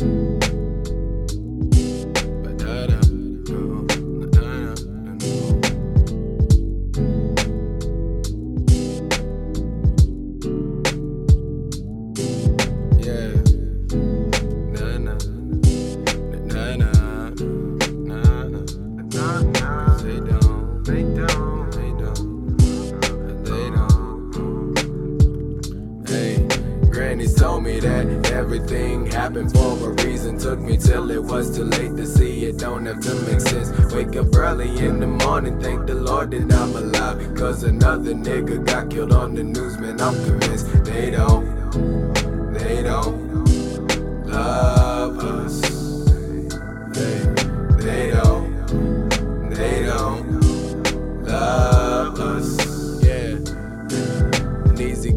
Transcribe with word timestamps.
Yeah. 0.00 0.29
Everything 28.52 29.06
happened 29.06 29.52
for 29.52 29.90
a 29.90 30.04
reason. 30.04 30.36
Took 30.36 30.58
me 30.58 30.76
till 30.76 31.08
it 31.12 31.22
was 31.22 31.56
too 31.56 31.62
late 31.62 31.96
to 31.96 32.04
see 32.04 32.46
it. 32.46 32.58
Don't 32.58 32.84
have 32.84 32.98
to 33.00 33.14
make 33.22 33.40
sense. 33.40 33.70
Wake 33.94 34.16
up 34.16 34.34
early 34.34 34.76
in 34.84 34.98
the 34.98 35.06
morning, 35.06 35.60
thank 35.60 35.86
the 35.86 35.94
Lord 35.94 36.32
that 36.32 36.52
I'm 36.52 36.74
alive. 36.74 37.18
Because 37.32 37.62
another 37.62 38.12
nigga 38.12 38.66
got 38.66 38.90
killed 38.90 39.12
on 39.12 39.36
the 39.36 39.44
news, 39.44 39.78
man. 39.78 40.00
I'm 40.00 40.14
convinced 40.24 40.84
they 40.84 41.12
don't. 41.12 41.44
They 42.52 42.82
don't 42.82 43.19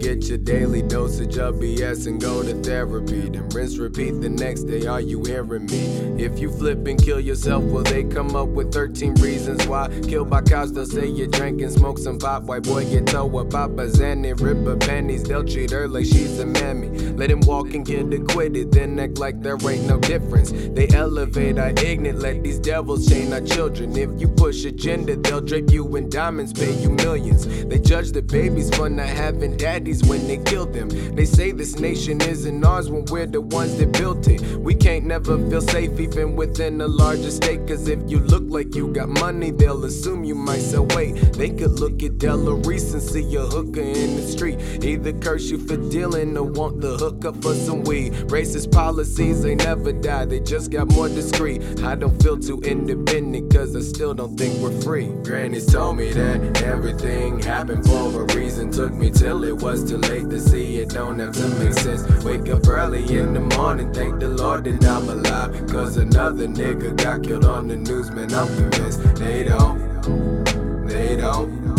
get 0.03 0.25
your 0.25 0.37
daily 0.37 0.81
dosage 0.81 1.37
of 1.37 1.55
BS 1.55 2.07
and 2.07 2.19
go 2.19 2.43
to 2.43 2.53
therapy. 2.61 3.21
Then 3.29 3.47
rinse, 3.49 3.77
repeat 3.77 4.19
the 4.19 4.29
next 4.29 4.63
day. 4.63 4.85
Are 4.85 4.99
you 4.99 5.23
hearing 5.23 5.65
me? 5.67 6.21
If 6.21 6.39
you 6.39 6.51
flip 6.51 6.85
and 6.87 7.01
kill 7.01 7.21
yourself, 7.21 7.63
will 7.63 7.83
they 7.83 8.03
come 8.03 8.35
up 8.35 8.49
with 8.49 8.73
13 8.73 9.15
reasons 9.15 9.65
why? 9.65 9.87
Killed 10.03 10.29
by 10.29 10.41
cops, 10.41 10.71
they'll 10.71 10.85
say 10.85 11.07
you 11.07 11.27
drank 11.27 11.61
and 11.61 11.71
smoked 11.71 12.01
some 12.01 12.19
pop. 12.19 12.43
White 12.43 12.63
boy 12.63 12.83
told 13.05 13.31
what 13.31 13.49
papa's 13.49 14.01
and 14.01 14.25
they 14.25 14.33
rip 14.33 14.57
her 14.65 14.75
panties. 14.75 15.23
They'll 15.23 15.45
treat 15.45 15.71
her 15.71 15.87
like 15.87 16.05
she's 16.05 16.37
a 16.39 16.45
mammy. 16.45 16.89
Let 16.89 17.31
him 17.31 17.39
walk 17.41 17.73
and 17.73 17.85
get 17.85 18.13
acquitted, 18.13 18.73
then 18.73 18.99
act 18.99 19.19
like 19.19 19.41
there 19.41 19.57
ain't 19.69 19.87
no 19.87 19.99
difference. 19.99 20.51
They 20.51 20.89
elevate 20.89 21.57
our 21.57 21.69
ignorant, 21.69 22.19
let 22.19 22.43
these 22.43 22.59
devils 22.59 23.07
chain 23.07 23.31
our 23.31 23.39
children. 23.41 23.95
If 23.95 24.19
you 24.19 24.27
push 24.27 24.65
agenda, 24.65 25.15
they'll 25.15 25.39
drape 25.39 25.71
you 25.71 25.95
in 25.95 26.09
diamonds, 26.09 26.51
pay 26.51 26.73
you 26.81 26.89
millions. 26.89 27.45
They 27.65 27.79
judge 27.79 28.11
the 28.11 28.21
babies 28.21 28.75
for 28.75 28.89
not 28.89 29.07
having 29.07 29.55
daddies 29.55 29.92
when 30.01 30.25
they 30.27 30.37
kill 30.37 30.65
them. 30.65 30.89
They 31.15 31.25
say 31.25 31.51
this 31.51 31.77
nation 31.79 32.21
isn't 32.21 32.63
ours 32.63 32.89
when 32.89 33.05
we're 33.05 33.27
the 33.27 33.41
ones 33.41 33.77
that 33.77 33.91
built 33.91 34.27
it. 34.27 34.41
We 34.57 34.73
can't 34.73 35.05
never 35.05 35.37
feel 35.49 35.61
safe 35.61 35.99
even 35.99 36.35
within 36.35 36.81
a 36.81 36.87
larger 36.87 37.31
state. 37.31 37.67
Cause 37.67 37.87
if 37.87 37.99
you 38.09 38.19
look 38.19 38.43
like 38.47 38.75
you 38.75 38.93
got 38.93 39.09
money, 39.09 39.51
they'll 39.51 39.83
assume 39.85 40.23
you 40.23 40.35
might 40.35 40.61
sell 40.61 40.85
weight. 40.87 41.13
They 41.33 41.49
could 41.49 41.79
look 41.79 42.01
at 42.01 42.17
Della 42.17 42.55
Reese 42.55 42.93
and 42.93 43.01
see 43.01 43.35
a 43.35 43.41
hooker 43.41 43.81
in 43.81 44.15
the 44.15 44.23
street. 44.23 44.59
Either 44.83 45.13
curse 45.13 45.49
you 45.49 45.57
for 45.57 45.77
dealing 45.89 46.37
or 46.37 46.43
want 46.43 46.81
the 46.81 46.97
hookup 46.97 47.41
for 47.41 47.53
some 47.53 47.83
weed. 47.83 48.13
Racist 48.27 48.71
policies, 48.71 49.43
they 49.43 49.55
never 49.55 49.91
die, 49.91 50.25
they 50.25 50.39
just 50.39 50.71
got 50.71 50.91
more 50.91 51.09
discreet. 51.09 51.61
I 51.81 51.95
don't 51.95 52.21
feel 52.21 52.37
too 52.37 52.59
independent 52.61 53.53
cause 53.53 53.75
I 53.75 53.81
still 53.81 54.13
don't 54.13 54.37
think 54.37 54.59
we're 54.61 54.79
free. 54.81 55.07
Granny's 55.23 55.65
told 55.71 55.97
me 55.97 56.11
that 56.13 56.61
everything 56.63 57.39
happened 57.41 57.85
for 57.85 58.23
a 58.23 58.35
reason. 58.35 58.71
Took 58.71 58.93
me 58.93 59.09
till 59.09 59.43
it 59.43 59.61
was 59.61 59.82
too 59.83 59.97
late 59.97 60.29
to 60.29 60.39
see 60.39 60.77
it, 60.77 60.89
don't 60.89 61.19
have 61.19 61.33
to 61.33 61.47
make 61.59 61.73
sense. 61.73 62.03
Wake 62.23 62.49
up 62.49 62.67
early 62.67 63.03
in 63.17 63.33
the 63.33 63.39
morning, 63.39 63.91
thank 63.93 64.19
the 64.19 64.29
Lord 64.29 64.63
that 64.63 64.83
I'm 64.85 65.09
alive. 65.09 65.67
Cause 65.67 65.97
another 65.97 66.47
nigga 66.47 66.95
got 66.95 67.23
killed 67.23 67.45
on 67.45 67.67
the 67.67 67.75
news, 67.75 68.11
man. 68.11 68.33
I'm 68.33 68.47
convinced 68.47 69.15
they 69.15 69.43
don't, 69.43 70.87
they 70.87 71.15
don't 71.17 71.75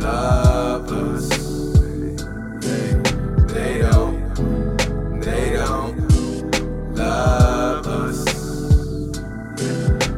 love 0.00 0.90
us. 0.90 1.28
They, 2.60 2.94
they 3.52 3.78
don't, 3.82 5.20
they 5.20 5.52
don't 5.52 6.94
love 6.96 7.86
us. 7.86 8.26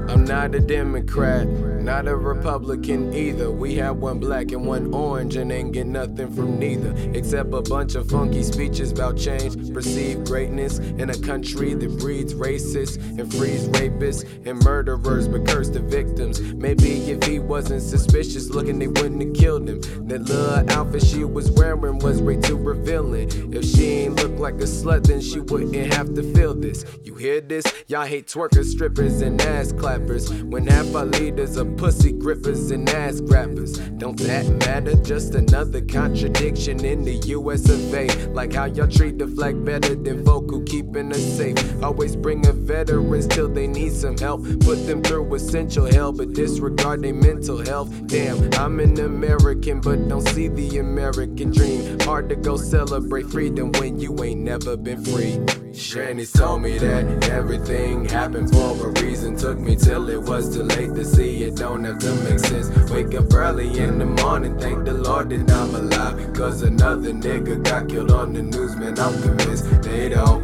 I'm 0.08 0.24
not 0.24 0.54
a 0.54 0.60
Democrat, 0.60 1.46
not 1.82 2.06
a 2.06 2.16
Republican 2.16 3.12
either. 3.12 3.50
We 3.50 3.74
have 3.76 3.96
one 3.96 4.18
black 4.18 4.52
and 4.52 4.64
one 4.66 4.94
orange 4.94 5.36
and 5.36 5.50
ain't 5.50 5.72
get 5.72 5.86
nothing 5.86 6.32
from 6.32 6.58
neither. 6.58 6.94
Except 7.12 7.52
a 7.52 7.62
bunch 7.62 7.94
of 7.94 8.08
funky 8.08 8.42
speeches 8.42 8.92
about 8.92 9.16
change, 9.16 9.72
perceived 9.72 10.26
greatness 10.26 10.78
in 10.78 11.10
a 11.10 11.18
country 11.18 11.74
that 11.74 11.98
breeds 11.98 12.34
racists 12.34 12.96
and 13.18 13.32
frees 13.32 13.68
rapists 13.68 14.24
and 14.46 14.62
murderers 14.64 15.28
but 15.28 15.46
curse 15.46 15.68
the 15.68 15.80
victims. 15.80 16.40
Maybe 16.54 17.10
if 17.10 17.24
he 17.24 17.38
wasn't 17.38 17.82
suspicious 17.82 18.50
looking, 18.50 18.78
they 18.78 18.88
wouldn't 18.88 19.22
have 19.22 19.34
killed 19.34 19.68
him. 19.68 19.80
That 20.06 20.22
little 20.22 20.70
outfit 20.70 21.02
she 21.02 21.24
was 21.24 21.50
wearing 21.50 21.98
was 21.98 22.22
way 22.22 22.36
too 22.36 22.56
revealing. 22.56 23.52
If 23.52 23.64
she 23.64 23.86
ain't 23.86 24.16
look 24.16 24.38
like 24.38 24.54
a 24.54 24.66
slut, 24.66 25.06
then 25.06 25.20
she 25.20 25.40
wouldn't 25.40 25.92
have 25.94 26.14
to 26.14 26.22
feel 26.34 26.54
this. 26.54 26.84
You 27.02 27.14
hear 27.14 27.40
this? 27.40 27.64
Y'all 27.88 28.06
hate 28.06 28.28
twerkers, 28.28 28.66
strippers, 28.66 29.20
and 29.20 29.40
ass 29.40 29.72
clappers. 29.72 30.30
When 30.44 30.66
half 30.66 30.94
our 30.94 31.06
leaders 31.06 31.56
are 31.58 31.71
pussy 31.76 32.12
grippers 32.12 32.70
and 32.70 32.88
ass 32.90 33.20
grabbers. 33.20 33.78
Don't 33.98 34.18
that 34.20 34.46
matter? 34.66 34.94
Just 34.96 35.34
another 35.34 35.80
contradiction 35.80 36.84
in 36.84 37.04
the 37.04 37.14
US 37.36 37.68
of 37.68 37.94
A. 37.94 38.08
Like 38.28 38.52
how 38.54 38.66
y'all 38.66 38.88
treat 38.88 39.18
the 39.18 39.26
flag 39.26 39.64
better 39.64 39.94
than 39.94 40.24
folk 40.24 40.50
who 40.50 40.64
keeping 40.64 41.10
us 41.12 41.22
safe. 41.36 41.56
Always 41.82 42.16
bringing 42.16 42.66
veterans 42.66 43.26
till 43.26 43.48
they 43.48 43.66
need 43.66 43.92
some 43.92 44.16
help. 44.16 44.42
Put 44.60 44.86
them 44.86 45.02
through 45.02 45.34
essential 45.34 45.86
hell, 45.86 46.12
but 46.12 46.32
disregard 46.32 47.02
their 47.02 47.14
mental 47.14 47.58
health. 47.58 47.90
Damn, 48.06 48.52
I'm 48.54 48.80
an 48.80 48.98
American, 49.00 49.80
but 49.80 50.08
don't 50.08 50.26
see 50.28 50.48
the 50.48 50.78
American 50.78 51.50
dream. 51.50 51.98
Hard 52.00 52.28
to 52.28 52.36
go 52.36 52.56
celebrate 52.56 53.26
freedom 53.26 53.72
when 53.72 53.98
you 53.98 54.22
ain't 54.22 54.40
never 54.40 54.76
been 54.76 55.04
free. 55.04 55.38
Shani's 55.72 56.32
told 56.32 56.62
me 56.62 56.76
that 56.78 57.28
everything 57.30 58.04
happened 58.04 58.50
for 58.50 58.88
a 58.88 59.00
reason. 59.00 59.36
Took 59.36 59.58
me 59.58 59.74
till 59.74 60.08
it 60.10 60.22
was 60.22 60.54
too 60.54 60.64
late 60.64 60.94
to 60.94 61.04
see 61.04 61.44
it 61.44 61.61
don't 61.62 61.84
have 61.84 61.98
to 62.00 62.12
make 62.24 62.40
sense. 62.40 62.68
Wake 62.90 63.14
up 63.14 63.32
early 63.32 63.78
in 63.78 63.98
the 63.98 64.04
morning, 64.04 64.58
thank 64.58 64.84
the 64.84 64.94
Lord 64.94 65.30
that 65.30 65.48
I'm 65.48 65.72
alive. 65.76 66.32
Cause 66.34 66.62
another 66.62 67.12
nigga 67.12 67.62
got 67.62 67.88
killed 67.88 68.10
on 68.10 68.32
the 68.32 68.42
news, 68.42 68.74
man. 68.74 68.98
I'm 68.98 69.22
convinced 69.22 69.64
they 69.82 70.08
don't, 70.08 70.42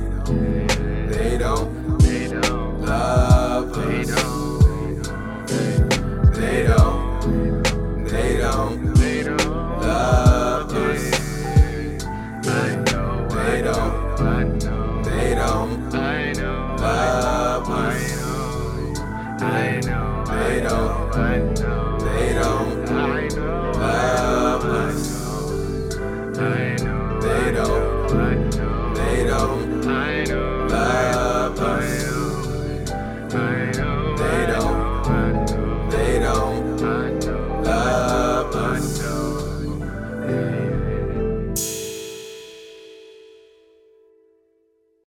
they 1.11 1.37
don't, 1.37 1.99
they 1.99 2.29
don't 2.29 2.83
love. 2.83 3.38